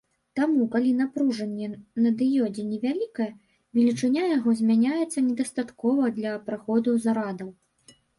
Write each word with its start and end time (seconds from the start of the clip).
Таму, 0.37 0.63
калі 0.75 0.91
напружанне 0.99 1.67
на 2.05 2.13
дыёдзе 2.21 2.63
невялікае, 2.69 3.27
велічыня 3.79 4.23
яго 4.37 4.53
змяняецца 4.61 5.19
недастаткова 5.27 6.09
для 6.17 6.31
праходу 6.49 6.97
зарадаў. 7.05 7.53